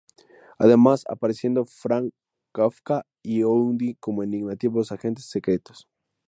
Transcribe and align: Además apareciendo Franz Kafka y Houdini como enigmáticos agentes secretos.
Además 0.57 1.03
apareciendo 1.07 1.63
Franz 1.63 2.11
Kafka 2.53 3.05
y 3.23 3.43
Houdini 3.43 3.93
como 3.99 4.23
enigmáticos 4.23 4.91
agentes 4.91 5.25
secretos. 5.29 5.87